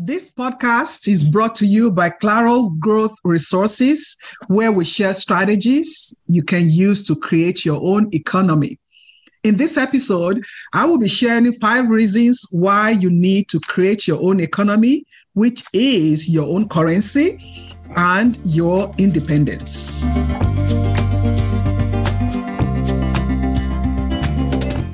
This 0.00 0.32
podcast 0.32 1.08
is 1.08 1.28
brought 1.28 1.56
to 1.56 1.66
you 1.66 1.90
by 1.90 2.10
Clarole 2.10 2.78
Growth 2.78 3.16
Resources, 3.24 4.16
where 4.46 4.70
we 4.70 4.84
share 4.84 5.12
strategies 5.12 6.22
you 6.28 6.44
can 6.44 6.70
use 6.70 7.04
to 7.08 7.16
create 7.16 7.64
your 7.64 7.80
own 7.82 8.08
economy. 8.14 8.78
In 9.42 9.56
this 9.56 9.76
episode, 9.76 10.44
I 10.72 10.86
will 10.86 11.00
be 11.00 11.08
sharing 11.08 11.52
five 11.54 11.88
reasons 11.88 12.46
why 12.52 12.90
you 12.90 13.10
need 13.10 13.48
to 13.48 13.58
create 13.58 14.06
your 14.06 14.22
own 14.22 14.38
economy, 14.38 15.04
which 15.32 15.64
is 15.72 16.30
your 16.30 16.46
own 16.46 16.68
currency 16.68 17.74
and 17.96 18.38
your 18.44 18.94
independence. 18.98 20.00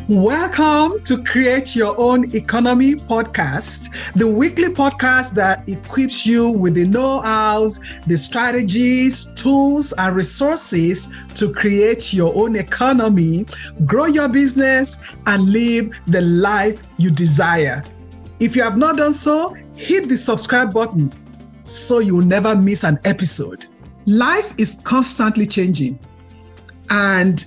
Welcome 0.07 1.03
to 1.05 1.25
Create 1.25 1.75
Your 1.75 1.95
Own 1.99 2.31
Economy 2.37 2.95
podcast, 2.95 4.13
the 4.13 4.29
weekly 4.29 4.69
podcast 4.69 5.33
that 5.33 5.67
equips 5.67 6.27
you 6.27 6.51
with 6.51 6.75
the 6.75 6.87
know 6.87 7.23
hows, 7.23 7.81
the 8.07 8.19
strategies, 8.19 9.31
tools, 9.35 9.95
and 9.97 10.15
resources 10.15 11.09
to 11.37 11.51
create 11.55 12.13
your 12.13 12.37
own 12.37 12.55
economy, 12.55 13.47
grow 13.87 14.05
your 14.05 14.29
business, 14.29 14.99
and 15.27 15.51
live 15.51 15.99
the 16.09 16.21
life 16.21 16.83
you 16.99 17.11
desire. 17.11 17.83
If 18.41 18.55
you 18.55 18.63
have 18.63 18.77
not 18.77 18.99
done 18.99 19.15
so, 19.15 19.57
hit 19.75 20.11
the 20.11 20.19
subscribe 20.19 20.75
button 20.75 21.11
so 21.63 22.01
you 22.01 22.17
will 22.17 22.27
never 22.27 22.55
miss 22.55 22.85
an 22.85 22.99
episode. 23.07 23.65
Life 24.05 24.53
is 24.59 24.83
constantly 24.85 25.47
changing, 25.47 25.99
and 26.91 27.43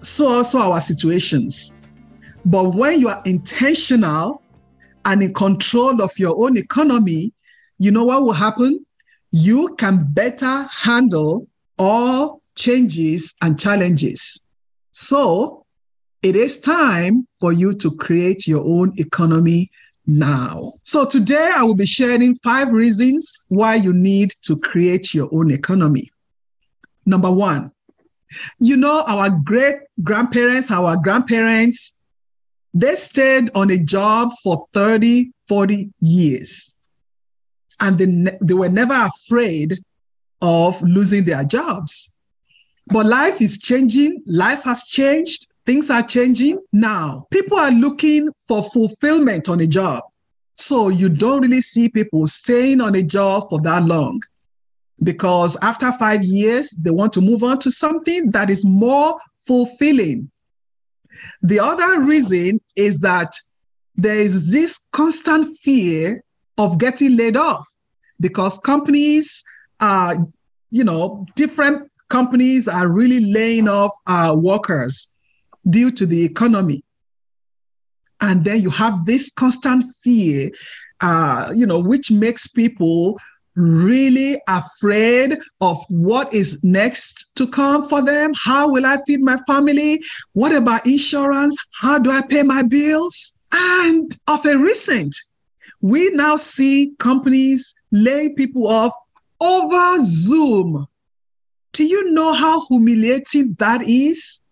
so 0.00 0.26
also 0.26 0.58
our 0.58 0.80
situations. 0.80 1.76
But 2.44 2.74
when 2.74 3.00
you 3.00 3.08
are 3.08 3.22
intentional 3.24 4.42
and 5.04 5.22
in 5.22 5.32
control 5.34 6.02
of 6.02 6.18
your 6.18 6.40
own 6.42 6.56
economy, 6.56 7.32
you 7.78 7.90
know 7.90 8.04
what 8.04 8.22
will 8.22 8.32
happen? 8.32 8.84
You 9.30 9.74
can 9.76 10.06
better 10.10 10.68
handle 10.70 11.48
all 11.78 12.42
changes 12.56 13.34
and 13.42 13.58
challenges. 13.58 14.46
So 14.92 15.64
it 16.22 16.36
is 16.36 16.60
time 16.60 17.26
for 17.40 17.52
you 17.52 17.72
to 17.74 17.90
create 17.96 18.46
your 18.46 18.64
own 18.64 18.92
economy 18.98 19.70
now. 20.06 20.72
So 20.84 21.04
today 21.04 21.50
I 21.56 21.62
will 21.62 21.74
be 21.74 21.86
sharing 21.86 22.34
five 22.36 22.70
reasons 22.70 23.44
why 23.48 23.76
you 23.76 23.92
need 23.92 24.30
to 24.42 24.56
create 24.58 25.14
your 25.14 25.28
own 25.32 25.50
economy. 25.50 26.10
Number 27.06 27.30
one, 27.30 27.72
you 28.58 28.76
know, 28.76 29.04
our 29.06 29.30
great 29.30 29.76
grandparents, 30.02 30.70
our 30.70 30.96
grandparents, 30.96 32.01
they 32.74 32.94
stayed 32.94 33.50
on 33.54 33.70
a 33.70 33.78
job 33.78 34.30
for 34.42 34.66
30, 34.72 35.32
40 35.48 35.90
years. 36.00 36.78
And 37.80 37.98
they, 37.98 38.36
they 38.40 38.54
were 38.54 38.68
never 38.68 38.94
afraid 38.94 39.78
of 40.40 40.80
losing 40.82 41.24
their 41.24 41.44
jobs. 41.44 42.18
But 42.86 43.06
life 43.06 43.40
is 43.40 43.58
changing. 43.58 44.22
Life 44.26 44.64
has 44.64 44.84
changed. 44.84 45.52
Things 45.64 45.90
are 45.90 46.02
changing 46.02 46.58
now. 46.72 47.26
People 47.30 47.58
are 47.58 47.70
looking 47.70 48.28
for 48.48 48.62
fulfillment 48.62 49.48
on 49.48 49.60
a 49.60 49.66
job. 49.66 50.02
So 50.56 50.88
you 50.88 51.08
don't 51.08 51.42
really 51.42 51.60
see 51.60 51.88
people 51.88 52.26
staying 52.26 52.80
on 52.80 52.94
a 52.94 53.02
job 53.02 53.48
for 53.50 53.60
that 53.62 53.84
long 53.84 54.20
because 55.02 55.56
after 55.62 55.90
five 55.92 56.24
years, 56.24 56.70
they 56.70 56.90
want 56.90 57.12
to 57.14 57.20
move 57.20 57.42
on 57.42 57.58
to 57.60 57.70
something 57.70 58.30
that 58.32 58.50
is 58.50 58.64
more 58.64 59.18
fulfilling. 59.46 60.30
The 61.42 61.58
other 61.60 62.02
reason 62.02 62.60
is 62.76 63.00
that 63.00 63.34
there 63.96 64.16
is 64.16 64.52
this 64.52 64.80
constant 64.92 65.58
fear 65.62 66.22
of 66.58 66.78
getting 66.78 67.16
laid 67.16 67.36
off 67.36 67.66
because 68.20 68.58
companies 68.58 69.44
are, 69.80 70.16
you 70.70 70.84
know, 70.84 71.26
different 71.34 71.90
companies 72.08 72.68
are 72.68 72.90
really 72.90 73.32
laying 73.32 73.68
off 73.68 73.90
uh, 74.06 74.36
workers 74.38 75.18
due 75.68 75.90
to 75.90 76.06
the 76.06 76.24
economy. 76.24 76.84
And 78.20 78.44
then 78.44 78.60
you 78.60 78.70
have 78.70 79.04
this 79.04 79.32
constant 79.32 79.84
fear, 80.04 80.50
uh, 81.00 81.50
you 81.54 81.66
know, 81.66 81.82
which 81.82 82.10
makes 82.12 82.46
people 82.46 83.18
really 83.56 84.40
afraid 84.48 85.38
of 85.60 85.78
what 85.88 86.32
is 86.32 86.62
next 86.64 87.34
to 87.36 87.46
come 87.46 87.88
for 87.88 88.02
them. 88.02 88.32
How 88.34 88.70
will 88.70 88.86
I 88.86 88.96
feed 89.06 89.20
my 89.20 89.36
family? 89.46 90.00
What 90.32 90.54
about 90.54 90.86
insurance? 90.86 91.56
How 91.80 91.98
do 91.98 92.10
I 92.10 92.22
pay 92.22 92.42
my 92.42 92.62
bills? 92.62 93.42
And 93.52 94.10
of 94.28 94.44
a 94.46 94.56
recent, 94.56 95.14
we 95.80 96.10
now 96.10 96.36
see 96.36 96.94
companies 96.98 97.74
lay 97.90 98.30
people 98.30 98.68
off 98.68 98.94
over 99.40 99.98
Zoom. 100.00 100.86
Do 101.72 101.84
you 101.84 102.10
know 102.10 102.32
how 102.32 102.66
humiliating 102.68 103.56
that 103.58 103.82
is? 103.82 104.42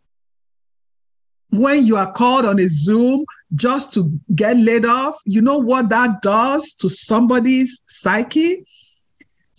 When 1.50 1.84
you 1.84 1.96
are 1.96 2.12
called 2.12 2.46
on 2.46 2.60
a 2.60 2.68
Zoom 2.68 3.24
just 3.54 3.92
to 3.94 4.08
get 4.34 4.56
laid 4.56 4.84
off, 4.84 5.16
you 5.24 5.40
know 5.40 5.58
what 5.58 5.88
that 5.90 6.22
does 6.22 6.74
to 6.74 6.88
somebody's 6.88 7.82
psyche? 7.88 8.64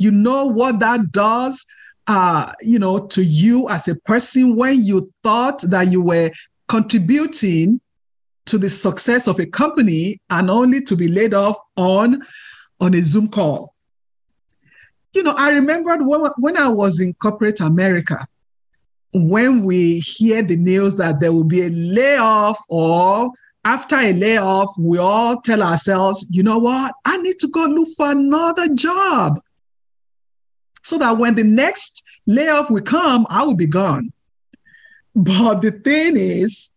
You 0.02 0.12
know 0.12 0.46
what 0.46 0.80
that 0.80 1.12
does 1.12 1.66
uh, 2.08 2.52
you 2.62 2.80
know, 2.80 3.08
to 3.08 3.24
you 3.24 3.70
as 3.70 3.88
a 3.88 3.96
person 3.96 4.56
when 4.56 4.84
you 4.84 5.12
thought 5.24 5.62
that 5.70 5.92
you 5.92 6.02
were 6.02 6.32
contributing 6.68 7.80
to 8.46 8.58
the 8.58 8.70
success 8.70 9.28
of 9.28 9.40
a 9.40 9.46
company 9.46 10.20
and 10.30 10.50
only 10.50 10.82
to 10.82 10.96
be 10.96 11.08
laid 11.08 11.34
off 11.34 11.56
on 11.78 12.22
on 12.80 12.94
a 12.96 13.02
Zoom 13.02 13.28
call. 13.28 13.76
You 15.14 15.24
know, 15.24 15.36
I 15.38 15.52
remembered 15.52 16.06
when, 16.06 16.22
when 16.38 16.58
I 16.58 16.70
was 16.70 17.00
in 17.00 17.14
corporate 17.14 17.62
America, 17.62 18.26
when 19.14 19.64
we 19.64 20.00
hear 20.00 20.42
the 20.42 20.58
news 20.58 20.96
that 20.98 21.20
there 21.20 21.32
will 21.32 21.44
be 21.44 21.62
a 21.62 21.70
layoff 21.70 22.58
or 22.70 23.32
after 23.64 23.98
a 23.98 24.14
layoff, 24.14 24.74
we 24.80 24.98
all 24.98 25.40
tell 25.42 25.62
ourselves, 25.62 26.26
you 26.32 26.42
know 26.42 26.58
what? 26.58 26.94
I 27.06 27.18
need 27.18 27.38
to 27.40 27.48
go 27.50 27.66
look 27.66 27.90
for 27.96 28.12
another 28.12 28.74
job 28.74 29.40
so 30.84 30.98
that 30.98 31.18
when 31.18 31.36
the 31.36 31.44
next 31.44 32.04
layoff 32.28 32.70
will 32.70 32.82
come, 32.82 33.26
I 33.30 33.44
will 33.44 33.58
be 33.58 33.68
gone. 33.68 34.12
But 35.16 35.62
the 35.62 35.72
thing 35.72 36.16
is, 36.16 36.72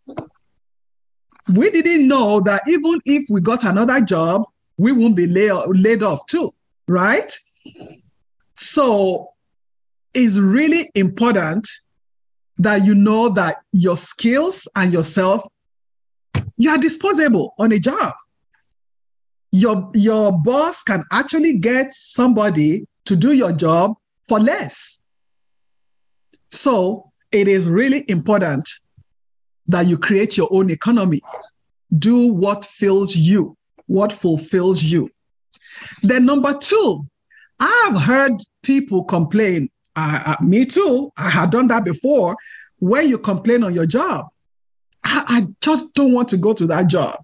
we 1.57 1.71
didn't 1.71 2.09
know 2.09 2.41
that 2.41 2.63
even 2.67 3.01
if 3.05 3.25
we 3.29 3.41
got 3.41 3.65
another 3.65 4.01
job, 4.01 4.45
we 4.77 4.93
won't 4.93 5.17
be 5.17 5.27
lay, 5.27 5.51
laid 5.69 6.03
off 6.03 6.27
too, 6.27 6.51
right? 6.89 7.33
So 8.55 9.31
it's 10.15 10.39
really 10.39 10.91
important 10.95 11.69
that 12.59 12.85
you 12.85 12.95
know 12.95 13.29
that 13.31 13.57
your 13.73 13.97
skills 13.97 14.69
and 14.75 14.93
yourself, 14.93 15.43
you 16.57 16.71
are 16.71 16.79
disposable 16.79 17.55
on 17.59 17.73
a 17.73 17.79
job. 17.79 18.15
Your, 19.53 19.91
your 19.95 20.33
boss 20.45 20.83
can 20.83 21.05
actually 21.13 21.59
get 21.59 21.93
somebody 21.93 22.87
to 23.05 23.17
do 23.17 23.33
your 23.33 23.53
job 23.53 23.95
for 24.29 24.39
less. 24.39 25.03
So 26.51 27.11
it 27.33 27.49
is 27.49 27.69
really 27.69 28.05
important 28.09 28.69
that 29.67 29.87
you 29.87 29.99
create 29.99 30.37
your 30.37 30.49
own 30.51 30.71
economy. 30.71 31.21
Do 31.99 32.33
what 32.33 32.65
fills 32.65 33.17
you, 33.17 33.57
what 33.87 34.13
fulfills 34.13 34.83
you. 34.83 35.11
Then, 36.03 36.27
number 36.27 36.55
two, 36.55 37.07
I've 37.61 38.01
heard 38.01 38.33
people 38.63 39.05
complain. 39.05 39.69
Uh, 39.97 40.23
uh, 40.27 40.45
me 40.45 40.65
too. 40.65 41.11
I 41.17 41.31
had 41.31 41.51
done 41.51 41.69
that 41.69 41.85
before. 41.85 42.37
When 42.79 43.09
you 43.09 43.19
complain 43.19 43.63
on 43.65 43.75
your 43.75 43.87
job, 43.87 44.27
I, 45.05 45.25
I 45.27 45.47
just 45.61 45.95
don't 45.95 46.13
want 46.13 46.29
to 46.31 46.37
go 46.37 46.53
to 46.53 46.67
that 46.67 46.89
job. 46.89 47.23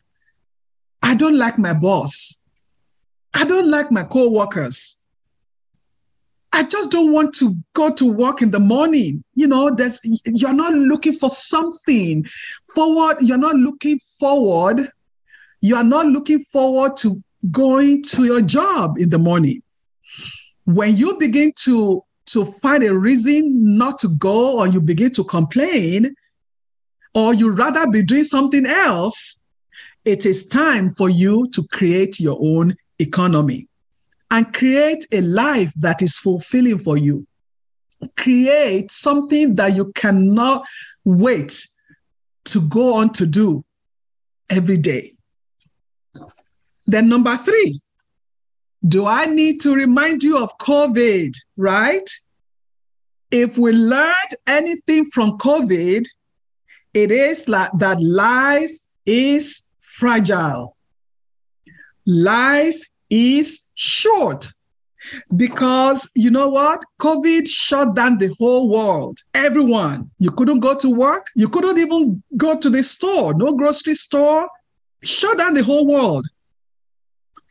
I 1.02 1.14
don't 1.14 1.38
like 1.38 1.58
my 1.58 1.74
boss. 1.74 2.44
I 3.34 3.44
don't 3.44 3.70
like 3.70 3.90
my 3.90 4.04
co-workers. 4.04 4.99
I 6.60 6.62
just 6.64 6.90
don't 6.90 7.10
want 7.10 7.32
to 7.36 7.54
go 7.72 7.90
to 7.94 8.12
work 8.12 8.42
in 8.42 8.50
the 8.50 8.58
morning. 8.58 9.24
You 9.34 9.46
know, 9.46 9.74
there's 9.74 9.98
you're 10.26 10.52
not 10.52 10.74
looking 10.74 11.14
for 11.14 11.30
something 11.30 12.26
forward. 12.74 13.16
You're 13.22 13.38
not 13.38 13.54
looking 13.54 13.98
forward. 14.18 14.90
You 15.62 15.76
are 15.76 15.84
not 15.84 16.04
looking 16.04 16.40
forward 16.40 16.98
to 16.98 17.24
going 17.50 18.02
to 18.02 18.26
your 18.26 18.42
job 18.42 18.98
in 18.98 19.08
the 19.08 19.18
morning. 19.18 19.62
When 20.66 20.98
you 20.98 21.16
begin 21.18 21.52
to 21.64 22.04
to 22.26 22.44
find 22.44 22.82
a 22.84 22.94
reason 22.94 23.78
not 23.78 23.98
to 24.00 24.08
go, 24.18 24.58
or 24.58 24.66
you 24.66 24.82
begin 24.82 25.12
to 25.12 25.24
complain, 25.24 26.14
or 27.14 27.32
you 27.32 27.52
rather 27.52 27.90
be 27.90 28.02
doing 28.02 28.24
something 28.24 28.66
else, 28.66 29.42
it 30.04 30.26
is 30.26 30.46
time 30.46 30.94
for 30.94 31.08
you 31.08 31.48
to 31.54 31.66
create 31.72 32.20
your 32.20 32.36
own 32.38 32.76
economy 32.98 33.69
and 34.30 34.52
create 34.54 35.06
a 35.12 35.20
life 35.22 35.72
that 35.76 36.02
is 36.02 36.18
fulfilling 36.18 36.78
for 36.78 36.96
you. 36.96 37.26
Create 38.16 38.90
something 38.90 39.56
that 39.56 39.74
you 39.76 39.92
cannot 39.92 40.64
wait 41.04 41.66
to 42.44 42.60
go 42.68 42.94
on 42.94 43.10
to 43.10 43.26
do 43.26 43.64
every 44.48 44.76
day. 44.78 45.14
Then, 46.86 47.08
number 47.08 47.36
three, 47.36 47.80
Do 48.86 49.06
I 49.06 49.26
need 49.26 49.60
to 49.62 49.74
remind 49.74 50.22
you 50.22 50.42
of 50.42 50.56
COVID, 50.58 51.36
right? 51.56 52.08
If 53.30 53.58
we 53.58 53.72
learned 53.72 54.34
anything 54.48 55.10
from 55.12 55.36
COVID, 55.38 56.04
it 56.94 57.10
is 57.10 57.48
like 57.48 57.70
that 57.78 58.00
life 58.00 58.70
is 59.04 59.74
fragile. 59.80 60.76
Life 62.06 62.80
is 63.10 63.70
short 63.74 64.48
because 65.36 66.10
you 66.14 66.30
know 66.30 66.48
what? 66.48 66.80
COVID 67.00 67.48
shut 67.48 67.94
down 67.94 68.18
the 68.18 68.34
whole 68.38 68.68
world. 68.70 69.18
Everyone. 69.34 70.10
You 70.18 70.30
couldn't 70.30 70.60
go 70.60 70.76
to 70.76 70.94
work. 70.94 71.26
You 71.34 71.48
couldn't 71.48 71.78
even 71.78 72.22
go 72.36 72.58
to 72.58 72.70
the 72.70 72.82
store. 72.82 73.34
No 73.34 73.54
grocery 73.54 73.94
store. 73.94 74.48
Shut 75.02 75.38
down 75.38 75.54
the 75.54 75.64
whole 75.64 75.88
world. 75.88 76.26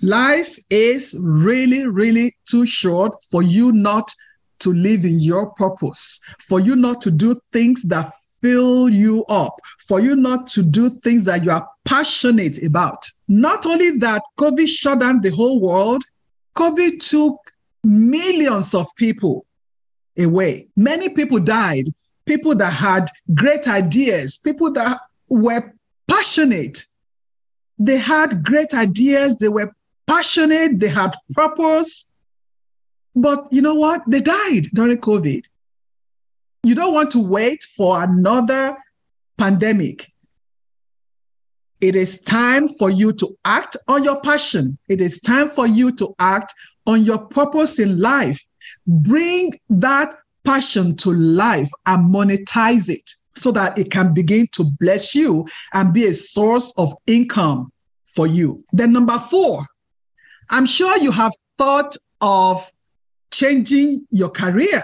Life 0.01 0.57
is 0.69 1.19
really, 1.21 1.87
really 1.87 2.33
too 2.45 2.65
short 2.65 3.21
for 3.29 3.43
you 3.43 3.71
not 3.71 4.09
to 4.59 4.69
live 4.69 5.03
in 5.03 5.19
your 5.19 5.51
purpose, 5.51 6.21
for 6.47 6.59
you 6.59 6.75
not 6.75 7.01
to 7.01 7.11
do 7.11 7.35
things 7.51 7.83
that 7.83 8.11
fill 8.41 8.89
you 8.89 9.25
up, 9.25 9.59
for 9.87 9.99
you 9.99 10.15
not 10.15 10.47
to 10.47 10.63
do 10.63 10.89
things 10.89 11.25
that 11.25 11.43
you 11.43 11.51
are 11.51 11.67
passionate 11.85 12.63
about. 12.63 13.05
Not 13.29 13.67
only 13.67 13.91
that, 13.99 14.23
COVID 14.39 14.67
shut 14.67 14.99
down 14.99 15.21
the 15.21 15.29
whole 15.29 15.61
world, 15.61 16.03
COVID 16.57 17.07
took 17.07 17.37
millions 17.83 18.73
of 18.73 18.87
people 18.95 19.45
away. 20.17 20.67
Many 20.75 21.09
people 21.09 21.39
died, 21.39 21.85
people 22.25 22.55
that 22.55 22.73
had 22.73 23.05
great 23.35 23.67
ideas, 23.67 24.37
people 24.37 24.71
that 24.73 24.99
were 25.29 25.71
passionate. 26.07 26.83
They 27.77 27.97
had 27.97 28.43
great 28.43 28.73
ideas, 28.73 29.37
they 29.37 29.47
were 29.47 29.71
passionate, 30.07 30.79
they 30.79 30.89
had 30.89 31.15
purpose. 31.33 32.11
But 33.15 33.47
you 33.51 33.61
know 33.61 33.75
what? 33.75 34.01
They 34.07 34.21
died 34.21 34.65
during 34.73 34.97
COVID. 34.97 35.45
You 36.63 36.75
don't 36.75 36.93
want 36.95 37.11
to 37.11 37.23
wait 37.23 37.63
for 37.77 38.03
another 38.03 38.75
pandemic. 39.37 40.11
It 41.81 41.95
is 41.95 42.21
time 42.21 42.67
for 42.67 42.89
you 42.89 43.13
to 43.13 43.27
act 43.45 43.77
on 43.87 44.03
your 44.03 44.19
passion. 44.21 44.77
It 44.89 44.99
is 45.01 45.21
time 45.21 45.49
for 45.49 45.65
you 45.65 45.91
to 45.93 46.13
act 46.19 46.53
on 46.85 47.03
your 47.03 47.19
purpose 47.27 47.79
in 47.79 47.99
life. 47.99 48.39
Bring 48.85 49.53
that 49.69 50.15
passion 50.43 50.95
to 50.97 51.11
life 51.11 51.69
and 51.85 52.13
monetize 52.13 52.89
it 52.89 53.09
so 53.35 53.51
that 53.51 53.77
it 53.77 53.91
can 53.91 54.13
begin 54.13 54.47
to 54.51 54.65
bless 54.79 55.15
you 55.15 55.47
and 55.73 55.93
be 55.93 56.05
a 56.05 56.13
source 56.13 56.73
of 56.77 56.93
income 57.07 57.71
for 58.07 58.27
you. 58.27 58.63
Then, 58.73 58.91
number 58.91 59.17
four, 59.17 59.65
I'm 60.49 60.65
sure 60.65 60.97
you 60.97 61.11
have 61.11 61.31
thought 61.57 61.95
of 62.19 62.69
changing 63.31 64.05
your 64.09 64.29
career. 64.29 64.83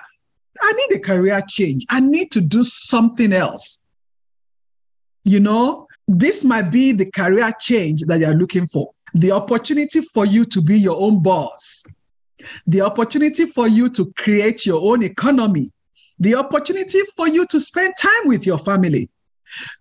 I 0.61 0.73
need 0.73 0.97
a 0.97 0.99
career 0.99 1.41
change. 1.47 1.85
I 1.89 1.99
need 1.99 2.31
to 2.31 2.41
do 2.41 2.63
something 2.63 3.33
else. 3.33 3.85
You 5.23 5.39
know, 5.39 5.84
this 6.07 6.43
might 6.43 6.71
be 6.71 6.91
the 6.91 7.09
career 7.11 7.51
change 7.59 8.01
that 8.03 8.19
you're 8.19 8.33
looking 8.33 8.67
for. 8.67 8.91
The 9.13 9.31
opportunity 9.31 10.01
for 10.13 10.25
you 10.25 10.45
to 10.45 10.61
be 10.61 10.77
your 10.77 10.97
own 10.99 11.23
boss, 11.23 11.85
the 12.67 12.81
opportunity 12.81 13.45
for 13.45 13.67
you 13.67 13.89
to 13.89 14.11
create 14.17 14.65
your 14.65 14.81
own 14.91 15.03
economy, 15.03 15.71
the 16.19 16.35
opportunity 16.35 16.99
for 17.15 17.27
you 17.27 17.45
to 17.47 17.59
spend 17.59 17.93
time 17.97 18.27
with 18.27 18.45
your 18.45 18.57
family, 18.57 19.09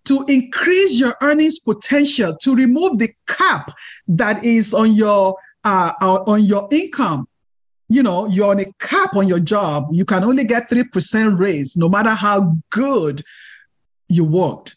to 0.05 0.25
increase 0.27 0.99
your 0.99 1.15
earnings 1.21 1.59
potential, 1.59 2.35
to 2.41 2.55
remove 2.55 2.97
the 2.97 3.09
cap 3.27 3.71
that 4.07 4.43
is 4.43 4.73
on 4.73 4.93
your 4.93 5.35
uh, 5.63 5.91
on 6.01 6.43
your 6.43 6.67
income. 6.71 7.27
You 7.87 8.03
know, 8.03 8.27
you're 8.27 8.49
on 8.49 8.59
a 8.59 8.65
cap 8.79 9.15
on 9.15 9.27
your 9.27 9.39
job, 9.39 9.87
you 9.91 10.05
can 10.05 10.23
only 10.23 10.43
get 10.43 10.69
3% 10.69 11.39
raise 11.39 11.77
no 11.77 11.87
matter 11.87 12.09
how 12.09 12.55
good 12.71 13.21
you 14.07 14.23
worked. 14.23 14.75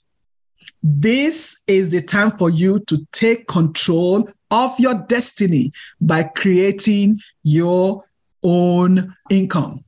This 0.83 1.63
is 1.67 1.91
the 1.91 2.03
time 2.03 2.37
for 2.39 2.51
you 2.51 2.81
to 2.87 3.07
take 3.13 3.47
control 3.47 4.29
of 4.51 4.79
your 4.79 4.95
destiny 5.09 5.73
by 6.01 6.23
creating 6.23 7.19
your 7.43 8.05
own 8.43 9.15
income, 9.31 9.85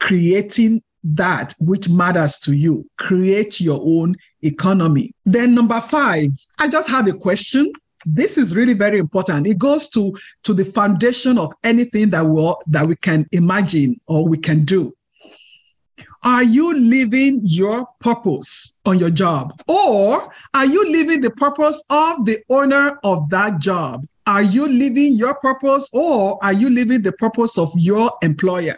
creating 0.00 0.82
that 1.04 1.54
which 1.60 1.88
matters 1.88 2.38
to 2.38 2.52
you. 2.52 2.88
Create 2.98 3.60
your 3.60 3.80
own 3.82 4.14
economy. 4.42 5.12
Then, 5.24 5.54
number 5.54 5.80
five, 5.80 6.30
I 6.60 6.68
just 6.68 6.88
have 6.88 7.08
a 7.08 7.12
question 7.12 7.72
this 8.06 8.38
is 8.38 8.56
really 8.56 8.74
very 8.74 8.98
important. 8.98 9.46
It 9.46 9.58
goes 9.58 9.88
to, 9.90 10.12
to 10.44 10.54
the 10.54 10.64
foundation 10.64 11.38
of 11.38 11.52
anything 11.64 12.10
that 12.10 12.24
we, 12.24 12.52
that 12.68 12.86
we 12.86 12.96
can 12.96 13.26
imagine 13.32 14.00
or 14.06 14.28
we 14.28 14.38
can 14.38 14.64
do. 14.64 14.92
Are 16.24 16.44
you 16.44 16.72
living 16.74 17.40
your 17.42 17.86
purpose 18.00 18.80
on 18.86 18.98
your 18.98 19.10
job? 19.10 19.60
Or 19.66 20.32
are 20.54 20.66
you 20.66 20.90
living 20.92 21.20
the 21.20 21.30
purpose 21.30 21.82
of 21.90 22.26
the 22.26 22.38
owner 22.48 22.98
of 23.02 23.28
that 23.30 23.60
job? 23.60 24.04
Are 24.26 24.42
you 24.42 24.68
living 24.68 25.14
your 25.16 25.34
purpose 25.34 25.88
or 25.92 26.38
are 26.44 26.52
you 26.52 26.70
living 26.70 27.02
the 27.02 27.10
purpose 27.10 27.58
of 27.58 27.72
your 27.74 28.12
employer? 28.22 28.76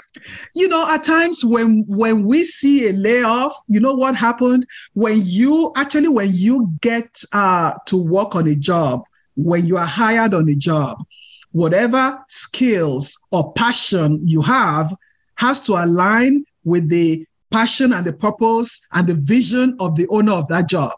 You 0.55 0.69
know, 0.69 0.89
at 0.91 1.05
times 1.05 1.45
when 1.45 1.85
when 1.87 2.25
we 2.25 2.45
see 2.45 2.89
a 2.89 2.93
layoff, 2.95 3.55
you 3.69 3.79
know 3.79 3.93
what 3.93 4.17
happened? 4.17 4.65
When 4.95 5.21
you 5.23 5.71
actually 5.77 6.09
when 6.09 6.31
you 6.33 6.73
get 6.81 7.23
uh, 7.35 7.75
to 7.87 8.03
work 8.03 8.35
on 8.35 8.49
a 8.49 8.55
job, 8.55 9.03
when 9.37 9.67
you 9.67 9.77
are 9.77 9.85
hired 9.87 10.33
on 10.33 10.49
a 10.49 10.55
job, 10.55 11.05
whatever 11.53 12.19
skills 12.29 13.23
or 13.31 13.53
passion 13.53 14.27
you 14.27 14.41
have 14.41 14.95
has 15.35 15.61
to 15.65 15.75
align 15.75 16.47
with 16.65 16.89
the 16.89 17.27
passion 17.57 17.93
and 17.93 18.05
the 18.05 18.17
purpose 18.27 18.71
and 18.95 19.07
the 19.07 19.19
vision 19.35 19.67
of 19.85 19.91
the 19.99 20.07
owner 20.17 20.33
of 20.41 20.47
that 20.49 20.67
job. 20.75 20.93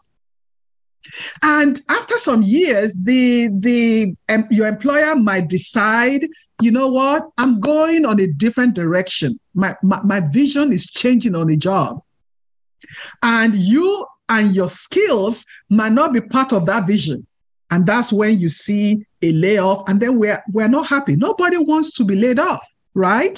And 1.41 1.73
after 1.99 2.17
some 2.27 2.41
years, 2.57 2.89
the 3.09 3.49
the 3.67 4.13
um, 4.33 4.43
your 4.57 4.67
employer 4.67 5.15
might 5.15 5.47
decide, 5.57 6.21
you 6.65 6.71
know 6.77 6.89
what, 6.99 7.21
I'm 7.41 7.53
going 7.59 8.01
on 8.05 8.19
a 8.19 8.27
different 8.43 8.73
direction. 8.81 9.29
My, 9.53 9.71
my, 9.83 9.99
my 10.11 10.19
vision 10.39 10.67
is 10.77 10.85
changing 11.01 11.35
on 11.35 11.47
a 11.51 11.57
job. 11.69 11.91
And 13.21 13.53
you 13.55 14.05
and 14.35 14.55
your 14.55 14.71
skills 14.85 15.45
might 15.69 15.93
not 15.99 16.13
be 16.13 16.21
part 16.21 16.51
of 16.53 16.65
that 16.65 16.87
vision. 16.87 17.19
And 17.71 17.85
that's 17.85 18.11
when 18.19 18.39
you 18.39 18.49
see 18.49 18.85
a 19.21 19.31
layoff, 19.31 19.79
and 19.87 19.99
then 19.99 20.13
we're, 20.19 20.41
we're 20.53 20.73
not 20.77 20.87
happy. 20.87 21.15
Nobody 21.15 21.57
wants 21.57 21.89
to 21.97 22.03
be 22.05 22.15
laid 22.15 22.39
off, 22.39 22.63
right? 22.93 23.37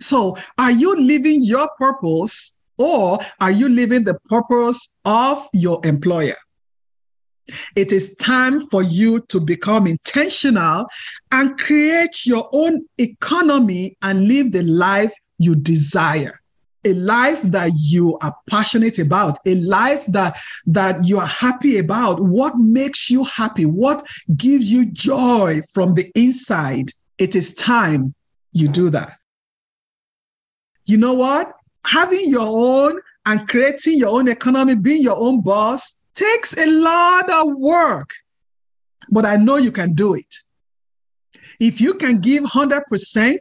So, 0.00 0.36
are 0.58 0.70
you 0.70 0.96
living 0.96 1.44
your 1.44 1.68
purpose 1.78 2.62
or 2.78 3.18
are 3.40 3.50
you 3.50 3.68
living 3.68 4.04
the 4.04 4.18
purpose 4.30 4.98
of 5.04 5.46
your 5.52 5.80
employer? 5.84 6.36
It 7.76 7.92
is 7.92 8.14
time 8.16 8.66
for 8.68 8.82
you 8.82 9.20
to 9.28 9.40
become 9.40 9.86
intentional 9.86 10.86
and 11.32 11.58
create 11.58 12.24
your 12.24 12.48
own 12.52 12.86
economy 12.98 13.96
and 14.02 14.28
live 14.28 14.52
the 14.52 14.62
life 14.62 15.12
you 15.38 15.54
desire. 15.54 16.40
A 16.86 16.94
life 16.94 17.42
that 17.42 17.72
you 17.76 18.16
are 18.22 18.34
passionate 18.48 18.98
about 18.98 19.36
a 19.46 19.56
life 19.56 20.06
that 20.06 20.38
that 20.66 21.04
you 21.04 21.18
are 21.18 21.26
happy 21.26 21.76
about. 21.76 22.20
What 22.20 22.54
makes 22.56 23.10
you 23.10 23.24
happy? 23.24 23.66
What 23.66 24.02
gives 24.34 24.72
you 24.72 24.90
joy 24.90 25.60
from 25.74 25.94
the 25.94 26.10
inside? 26.14 26.90
It 27.18 27.36
is 27.36 27.54
time 27.54 28.14
you 28.52 28.68
do 28.68 28.88
that 28.90 29.19
you 30.90 30.98
know 30.98 31.14
what 31.14 31.52
having 31.86 32.24
your 32.26 32.46
own 32.46 33.00
and 33.26 33.48
creating 33.48 33.96
your 33.96 34.10
own 34.10 34.28
economy 34.28 34.74
being 34.74 35.02
your 35.02 35.16
own 35.16 35.40
boss 35.40 36.04
takes 36.14 36.56
a 36.58 36.66
lot 36.66 37.30
of 37.30 37.54
work 37.56 38.10
but 39.10 39.24
i 39.24 39.36
know 39.36 39.56
you 39.56 39.72
can 39.72 39.92
do 39.94 40.14
it 40.14 40.34
if 41.60 41.80
you 41.80 41.92
can 41.94 42.20
give 42.20 42.42
100% 42.42 43.38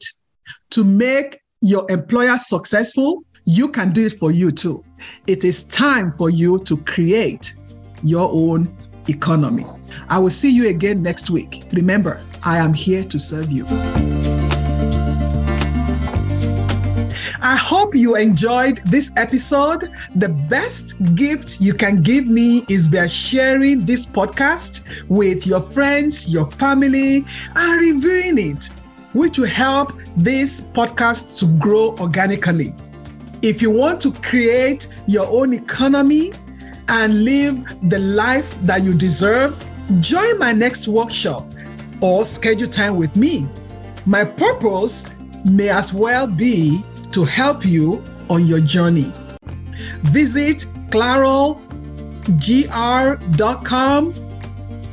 to 0.72 0.84
make 0.84 1.40
your 1.62 1.90
employer 1.90 2.38
successful 2.38 3.24
you 3.50 3.68
can 3.68 3.92
do 3.92 4.06
it 4.06 4.14
for 4.14 4.32
you 4.32 4.52
too. 4.52 4.84
It 5.26 5.44
is 5.44 5.68
time 5.68 6.14
for 6.18 6.30
you 6.30 6.60
to 6.60 6.78
create 6.78 7.56
your 8.04 8.30
own 8.32 8.76
economy. 9.08 9.66
I 10.08 10.20
will 10.20 10.30
see 10.30 10.52
you 10.52 10.70
again 10.70 11.02
next 11.02 11.32
week. 11.32 11.64
Remember, 11.74 12.24
I 12.44 12.58
am 12.58 12.76
here 12.76 13.04
to 13.04 13.18
serve 13.18 13.50
you. 13.50 13.66
I 17.42 17.56
hope 17.56 17.96
you 17.96 18.16
enjoyed 18.16 18.80
this 18.86 19.12
episode. 19.16 19.90
The 20.16 20.30
best 20.30 21.16
gift 21.16 21.62
you 21.62 21.74
can 21.74 22.02
give 22.02 22.28
me 22.28 22.66
is 22.68 22.88
by 22.88 23.08
sharing 23.08 23.86
this 23.86 24.06
podcast 24.06 24.86
with 25.08 25.48
your 25.48 25.62
friends, 25.62 26.30
your 26.32 26.50
family, 26.52 27.26
and 27.56 27.82
reviewing 27.82 28.38
it, 28.52 28.70
which 29.14 29.38
will 29.38 29.48
help 29.48 29.94
this 30.18 30.62
podcast 30.62 31.40
to 31.40 31.46
grow 31.60 31.96
organically. 32.00 32.74
If 33.42 33.62
you 33.62 33.72
want 33.72 34.02
to 34.02 34.12
create 34.12 35.00
your 35.08 35.26
own 35.28 35.54
economy 35.54 36.32
and 36.90 37.24
live 37.24 37.90
the 37.90 38.00
life 38.00 38.58
that 38.66 38.84
you 38.84 38.94
deserve, 38.94 39.58
join 40.00 40.38
my 40.40 40.52
next 40.52 40.88
workshop. 40.88 41.46
or 42.02 42.24
schedule 42.24 42.68
time 42.68 42.96
with 42.96 43.16
me. 43.18 43.46
My 44.06 44.24
purpose 44.24 45.14
may 45.46 45.70
as 45.70 45.94
well 45.94 46.28
be 46.28 46.84
to 47.12 47.24
help 47.26 47.66
you 47.66 48.04
on 48.30 48.46
your 48.46 48.60
journey. 48.60 49.12
Visit 50.12 50.66
clarogr.com 50.90 51.58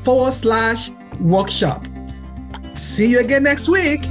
forward 0.04 0.32
slash 0.32 0.90
workshop. 1.20 1.86
See 2.74 3.10
you 3.10 3.20
again 3.20 3.42
next 3.42 3.68
week. 3.68 4.06